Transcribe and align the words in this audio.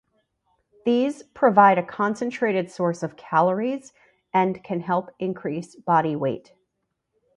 These 0.83 1.21
provide 1.35 1.77
a 1.77 1.83
concentrated 1.85 2.71
source 2.71 3.03
of 3.03 3.15
calories 3.15 3.93
and 4.33 4.63
can 4.63 4.79
help 4.81 5.11
increase 5.19 5.75
body 5.75 6.15
weight. 6.15 6.53